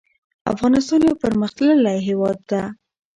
افغانستان 0.53 0.99
يو 1.07 1.15
پرمختللی 1.23 1.97
هيواد 2.07 2.39
ده 2.49 2.61